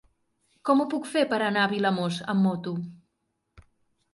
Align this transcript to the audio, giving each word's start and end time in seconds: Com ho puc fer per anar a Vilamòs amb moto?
Com 0.69 0.79
ho 0.79 0.87
puc 0.93 1.05
fer 1.11 1.23
per 1.33 1.39
anar 1.49 1.65
a 1.65 1.71
Vilamòs 1.73 2.17
amb 2.35 2.45
moto? 2.47 2.75